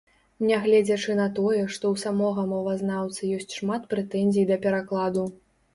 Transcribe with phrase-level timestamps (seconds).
[0.51, 5.33] Нягледзячы на тое, што ў самога мовазнаўцы ёсць шмат прэтэнзій да перакладу.